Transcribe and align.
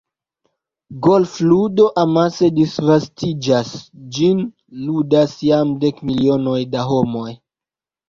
Golfludo 1.07 1.85
amase 2.05 2.49
disvastiĝas– 2.61 3.71
ĝin 4.19 4.43
ludas 4.89 5.39
jam 5.53 5.79
dek 5.87 6.05
milionoj 6.13 6.61
da 6.77 6.93
homoj. 6.93 7.33